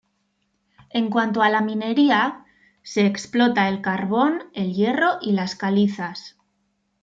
En 0.89 1.09
cuanto 1.11 1.43
a 1.43 1.49
la 1.51 1.61
minería, 1.61 2.43
se 2.81 3.05
explota 3.05 3.69
el 3.69 3.81
carbón, 3.83 4.45
el 4.55 4.73
hierro 4.73 5.19
y 5.21 5.33
las 5.33 5.53
calizas. 5.53 6.39